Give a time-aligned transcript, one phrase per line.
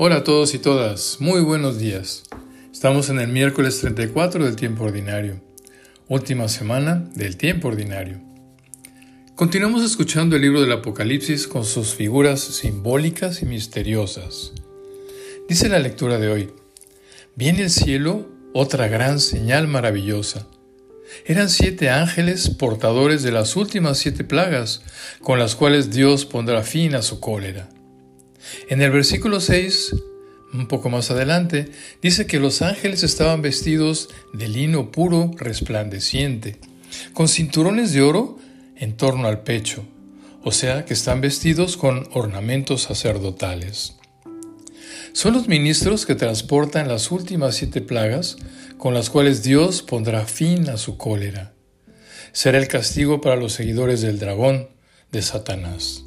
[0.00, 2.22] Hola a todos y todas, muy buenos días.
[2.72, 5.40] Estamos en el miércoles 34 del tiempo ordinario,
[6.06, 8.20] última semana del tiempo ordinario.
[9.34, 14.52] Continuamos escuchando el libro del Apocalipsis con sus figuras simbólicas y misteriosas.
[15.48, 16.50] Dice la lectura de hoy,
[17.34, 20.46] viene el cielo otra gran señal maravillosa.
[21.26, 24.80] Eran siete ángeles portadores de las últimas siete plagas,
[25.22, 27.68] con las cuales Dios pondrá fin a su cólera.
[28.68, 29.94] En el versículo 6,
[30.52, 31.70] un poco más adelante,
[32.02, 36.58] dice que los ángeles estaban vestidos de lino puro resplandeciente,
[37.12, 38.38] con cinturones de oro
[38.76, 39.84] en torno al pecho,
[40.42, 43.96] o sea que están vestidos con ornamentos sacerdotales.
[45.12, 48.36] Son los ministros que transportan las últimas siete plagas
[48.76, 51.52] con las cuales Dios pondrá fin a su cólera.
[52.32, 54.68] Será el castigo para los seguidores del dragón,
[55.10, 56.04] de Satanás.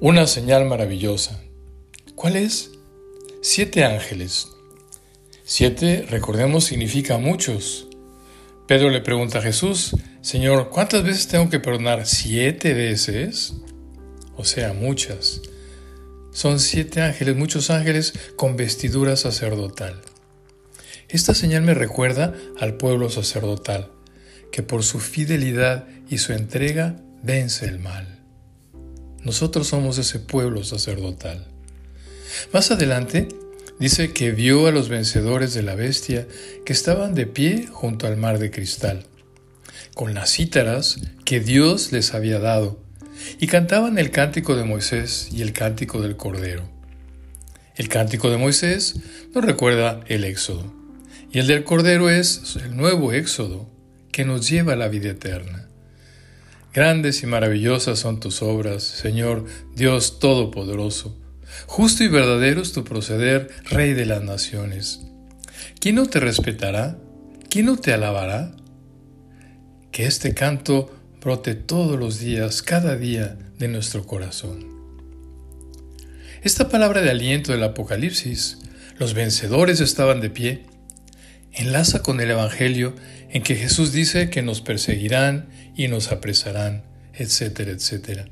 [0.00, 1.40] Una señal maravillosa.
[2.14, 2.72] ¿Cuál es?
[3.40, 4.48] Siete ángeles.
[5.42, 7.88] Siete, recordemos, significa muchos.
[8.68, 12.06] Pedro le pregunta a Jesús, Señor, ¿cuántas veces tengo que perdonar?
[12.06, 13.54] ¿Siete veces?
[14.36, 15.40] O sea, muchas.
[16.30, 20.02] Son siete ángeles, muchos ángeles con vestidura sacerdotal.
[21.08, 23.92] Esta señal me recuerda al pueblo sacerdotal,
[24.52, 28.15] que por su fidelidad y su entrega vence el mal.
[29.26, 31.44] Nosotros somos ese pueblo sacerdotal.
[32.52, 33.26] Más adelante
[33.80, 36.28] dice que vio a los vencedores de la bestia
[36.64, 39.04] que estaban de pie junto al mar de cristal,
[39.94, 42.78] con las cítaras que Dios les había dado,
[43.40, 46.70] y cantaban el cántico de Moisés y el cántico del Cordero.
[47.74, 48.94] El cántico de Moisés
[49.34, 50.72] nos recuerda el Éxodo,
[51.32, 53.68] y el del Cordero es el nuevo Éxodo
[54.12, 55.66] que nos lleva a la vida eterna.
[56.76, 61.18] Grandes y maravillosas son tus obras, Señor Dios Todopoderoso.
[61.66, 65.00] Justo y verdadero es tu proceder, Rey de las naciones.
[65.80, 66.98] ¿Quién no te respetará?
[67.48, 68.54] ¿Quién no te alabará?
[69.90, 74.66] Que este canto brote todos los días, cada día de nuestro corazón.
[76.42, 78.58] Esta palabra de aliento del Apocalipsis,
[78.98, 80.66] los vencedores estaban de pie,
[81.56, 82.94] enlaza con el Evangelio
[83.30, 86.84] en que Jesús dice que nos perseguirán y nos apresarán,
[87.14, 88.26] etcétera, etcétera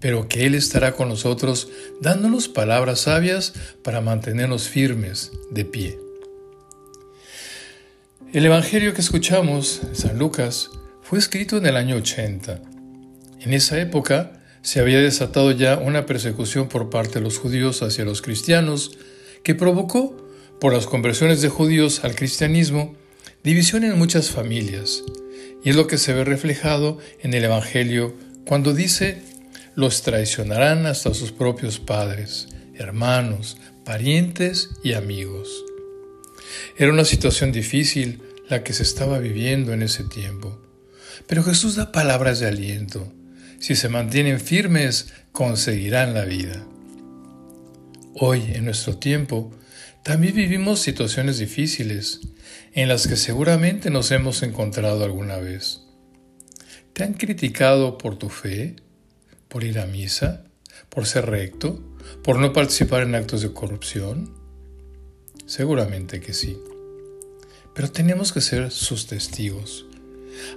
[0.00, 1.68] pero que Él estará con nosotros
[2.00, 5.98] dándonos palabras sabias para mantenernos firmes de pie.
[8.32, 10.70] El Evangelio que escuchamos, San Lucas,
[11.02, 12.60] fue escrito en el año 80.
[13.40, 18.04] En esa época se había desatado ya una persecución por parte de los judíos hacia
[18.04, 18.98] los cristianos
[19.42, 20.25] que provocó,
[20.60, 22.96] por las conversiones de judíos al cristianismo,
[23.42, 25.02] división en muchas familias.
[25.62, 28.14] Y es lo que se ve reflejado en el Evangelio
[28.46, 29.22] cuando dice
[29.74, 35.64] los traicionarán hasta sus propios padres, hermanos, parientes y amigos.
[36.78, 40.58] Era una situación difícil la que se estaba viviendo en ese tiempo,
[41.26, 43.12] pero Jesús da palabras de aliento.
[43.58, 46.64] Si se mantienen firmes, conseguirán la vida.
[48.18, 49.50] Hoy, en nuestro tiempo,
[50.02, 52.20] también vivimos situaciones difíciles
[52.72, 55.82] en las que seguramente nos hemos encontrado alguna vez.
[56.94, 58.76] ¿Te han criticado por tu fe?
[59.48, 60.44] por ir a misa,
[60.88, 61.78] por ser recto,
[62.22, 64.34] por no participar en actos de corrupción?
[65.46, 66.58] Seguramente que sí.
[67.74, 69.86] Pero tenemos que ser sus testigos.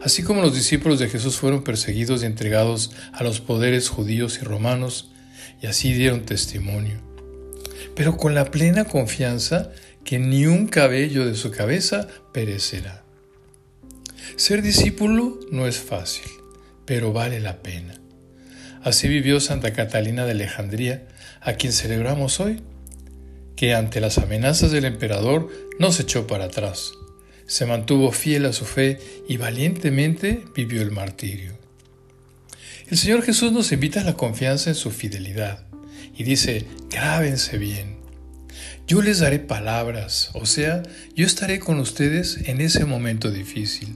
[0.02, 4.46] Así como los discípulos de Jesús fueron perseguidos y entregados a los poderes judíos y
[4.46, 5.12] romanos,
[5.62, 7.09] y así dieron testimonio.
[7.96, 9.72] Pero con la plena confianza
[10.04, 13.04] que ni un cabello de su cabeza perecerá.
[14.36, 16.26] Ser discípulo no es fácil,
[16.86, 17.96] pero vale la pena.
[18.82, 21.08] Así vivió Santa Catalina de Alejandría,
[21.42, 22.62] a quien celebramos hoy,
[23.56, 26.94] que ante las amenazas del emperador no se echó para atrás,
[27.46, 31.58] se mantuvo fiel a su fe y valientemente vivió el martirio.
[32.88, 35.70] El Señor Jesús nos invita a la confianza en su fidelidad
[36.20, 37.96] y dice, grábense bien.
[38.86, 40.84] Yo les daré palabras, o sea,
[41.16, 43.96] yo estaré con ustedes en ese momento difícil.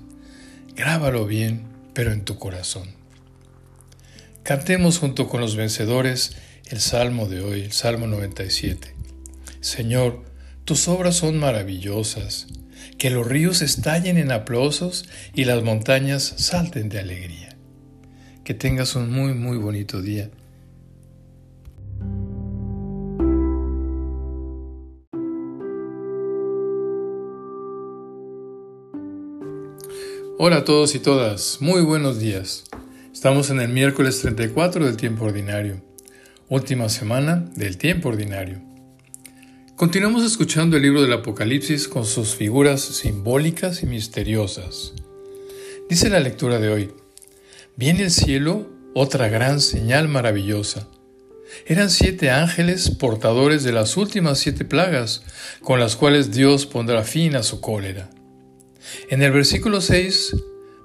[0.73, 2.87] Grábalo bien, pero en tu corazón.
[4.41, 6.37] Cantemos junto con los vencedores
[6.67, 8.95] el salmo de hoy, el Salmo 97.
[9.59, 10.23] Señor,
[10.63, 12.47] tus obras son maravillosas,
[12.97, 17.57] que los ríos estallen en aplausos y las montañas salten de alegría.
[18.45, 20.29] Que tengas un muy, muy bonito día.
[30.39, 32.63] Hola a todos y todas, muy buenos días.
[33.13, 35.83] Estamos en el miércoles 34 del tiempo ordinario,
[36.49, 38.59] última semana del tiempo ordinario.
[39.75, 44.93] Continuamos escuchando el libro del Apocalipsis con sus figuras simbólicas y misteriosas.
[45.87, 46.91] Dice la lectura de hoy,
[47.75, 50.87] viene el cielo otra gran señal maravillosa.
[51.67, 55.21] Eran siete ángeles portadores de las últimas siete plagas,
[55.61, 58.09] con las cuales Dios pondrá fin a su cólera.
[59.09, 60.35] En el versículo 6,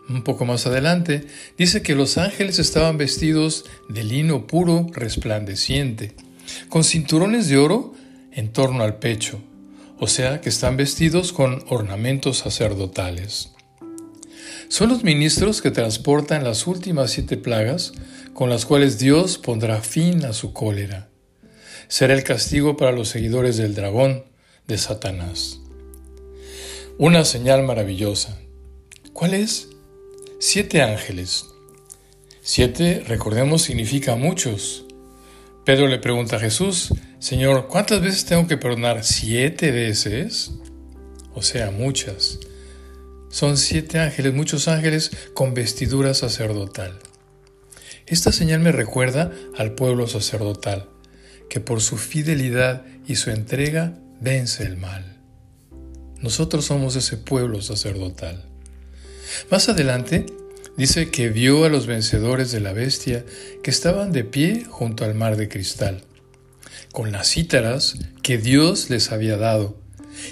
[0.08, 6.14] un poco más adelante, dice que los ángeles estaban vestidos de lino puro resplandeciente,
[6.68, 7.94] con cinturones de oro
[8.32, 9.40] en torno al pecho,
[9.98, 13.52] o sea que están vestidos con ornamentos sacerdotales.
[14.68, 17.92] Son los ministros que transportan las últimas siete plagas
[18.34, 21.08] con las cuales Dios pondrá fin a su cólera.
[21.88, 24.24] Será el castigo para los seguidores del dragón
[24.66, 25.60] de Satanás.
[27.00, 28.40] Una señal maravillosa.
[29.12, 29.68] ¿Cuál es?
[30.40, 31.46] Siete ángeles.
[32.42, 34.84] Siete, recordemos, significa muchos.
[35.64, 39.04] Pedro le pregunta a Jesús, Señor, ¿cuántas veces tengo que perdonar?
[39.04, 40.50] ¿Siete veces?
[41.34, 42.40] O sea, muchas.
[43.30, 46.98] Son siete ángeles, muchos ángeles con vestidura sacerdotal.
[48.08, 50.88] Esta señal me recuerda al pueblo sacerdotal,
[51.48, 55.17] que por su fidelidad y su entrega vence el mal.
[56.20, 58.44] Nosotros somos ese pueblo sacerdotal.
[59.50, 60.26] Más adelante
[60.76, 63.24] dice que vio a los vencedores de la bestia
[63.62, 66.04] que estaban de pie junto al mar de cristal
[66.92, 69.80] con las cítaras que Dios les había dado,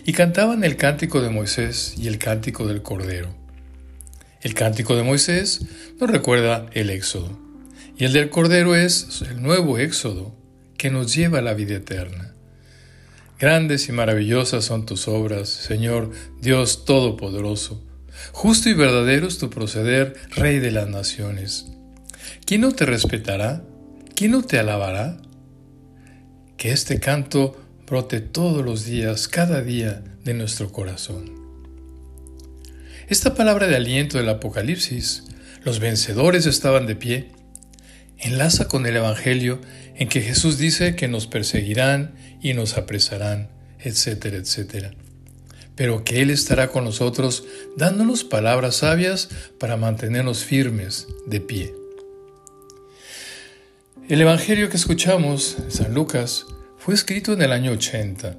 [0.05, 3.35] y cantaban el cántico de Moisés y el cántico del Cordero.
[4.43, 5.61] El cántico de Moisés
[6.01, 7.39] nos recuerda el Éxodo,
[7.97, 10.35] y el del Cordero es el nuevo Éxodo
[10.77, 12.35] que nos lleva a la vida eterna.
[13.39, 16.11] Grandes y maravillosas son tus obras, Señor
[16.41, 17.83] Dios Todopoderoso.
[18.33, 21.67] Justo y verdadero es tu proceder, Rey de las naciones.
[22.47, 23.63] ¿Quién no te respetará?
[24.15, 25.19] ¿Quién no te alabará?
[26.57, 27.57] que este canto
[27.87, 31.35] brote todos los días, cada día de nuestro corazón.
[33.09, 35.25] Esta palabra de aliento del Apocalipsis,
[35.65, 37.29] los vencedores estaban de pie,
[38.19, 39.61] enlaza con el Evangelio
[39.97, 43.49] en que Jesús dice que nos perseguirán y nos apresarán,
[43.81, 44.93] etcétera, etcétera,
[45.75, 47.45] pero que Él estará con nosotros
[47.77, 49.29] dándonos palabras sabias
[49.59, 51.75] para mantenernos firmes de pie.
[54.09, 56.47] El Evangelio que escuchamos, San Lucas,
[56.79, 58.37] fue escrito en el año 80.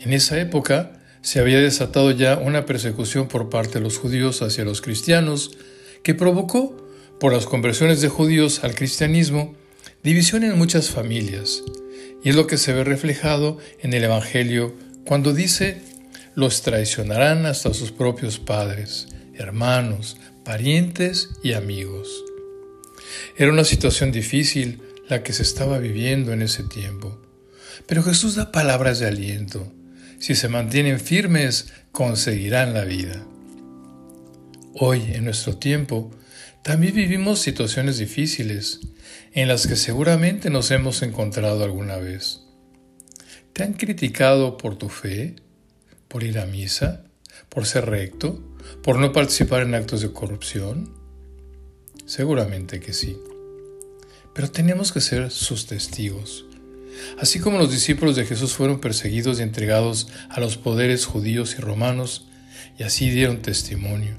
[0.00, 4.64] En esa época se había desatado ya una persecución por parte de los judíos hacia
[4.64, 5.56] los cristianos
[6.02, 6.76] que provocó,
[7.20, 9.54] por las conversiones de judíos al cristianismo,
[10.02, 11.62] división en muchas familias.
[12.22, 14.74] Y es lo que se ve reflejado en el Evangelio
[15.04, 15.80] cuando dice,
[16.34, 22.24] los traicionarán hasta sus propios padres, hermanos, parientes y amigos.
[23.36, 27.20] Era una situación difícil la que se estaba viviendo en ese tiempo.
[27.86, 29.72] Pero Jesús da palabras de aliento.
[30.18, 33.24] Si se mantienen firmes, conseguirán la vida.
[34.74, 36.10] Hoy, en nuestro tiempo,
[36.62, 38.80] también vivimos situaciones difíciles
[39.32, 42.42] en las que seguramente nos hemos encontrado alguna vez.
[43.52, 45.36] ¿Te han criticado por tu fe?
[46.08, 47.04] ¿Por ir a misa?
[47.48, 48.56] ¿Por ser recto?
[48.82, 50.94] ¿Por no participar en actos de corrupción?
[52.06, 53.16] Seguramente que sí
[54.34, 56.46] pero tenemos que ser sus testigos.
[57.18, 61.60] Así como los discípulos de Jesús fueron perseguidos y entregados a los poderes judíos y
[61.60, 62.26] romanos,
[62.78, 64.16] y así dieron testimonio,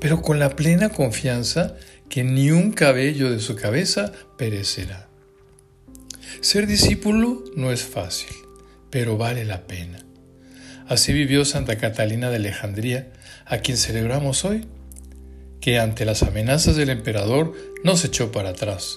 [0.00, 1.76] pero con la plena confianza
[2.08, 5.08] que ni un cabello de su cabeza perecerá.
[6.40, 8.34] Ser discípulo no es fácil,
[8.90, 10.04] pero vale la pena.
[10.86, 13.12] Así vivió Santa Catalina de Alejandría,
[13.44, 14.66] a quien celebramos hoy,
[15.60, 18.96] que ante las amenazas del emperador no se echó para atrás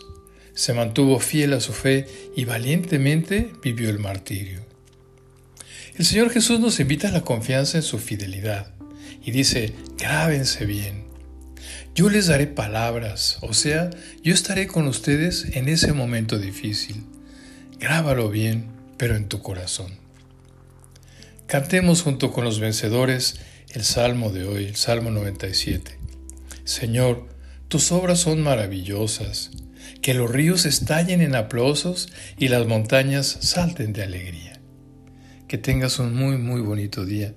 [0.54, 4.66] se mantuvo fiel a su fe y valientemente vivió el martirio.
[5.96, 8.74] El Señor Jesús nos invita a la confianza en su fidelidad
[9.24, 11.06] y dice, grábense bien.
[11.94, 13.90] Yo les daré palabras, o sea,
[14.24, 17.04] yo estaré con ustedes en ese momento difícil.
[17.80, 19.92] Grábalo bien, pero en tu corazón.
[21.48, 23.40] Cantemos junto con los vencedores
[23.74, 25.98] el Salmo de hoy, el Salmo 97.
[26.64, 27.28] Señor,
[27.68, 29.52] tus obras son maravillosas
[30.02, 34.60] que los ríos estallen en aplausos y las montañas salten de alegría.
[35.48, 37.34] Que tengas un muy, muy bonito día